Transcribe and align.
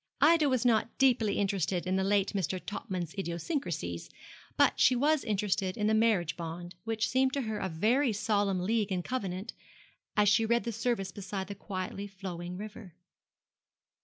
Ida 0.21 0.49
was 0.49 0.65
not 0.65 0.97
deeply 0.97 1.37
interested 1.37 1.85
in 1.85 1.95
the 1.95 2.03
late 2.03 2.33
Mr. 2.33 2.59
Topman's 2.65 3.13
idiosyncrasies, 3.19 4.09
but 4.57 4.79
she 4.79 4.95
was 4.95 5.23
interested 5.23 5.77
in 5.77 5.85
the 5.85 5.93
marriage 5.93 6.35
bond, 6.35 6.73
which 6.85 7.07
seemed 7.07 7.33
to 7.33 7.41
her 7.43 7.59
a 7.59 7.69
very 7.69 8.11
solemn 8.11 8.61
league 8.61 8.91
and 8.91 9.05
covenant, 9.05 9.53
as 10.17 10.27
she 10.27 10.43
read 10.43 10.63
the 10.63 10.71
service 10.71 11.11
beside 11.11 11.45
the 11.49 11.53
quietly 11.53 12.07
flowing 12.07 12.57
river. 12.57 12.95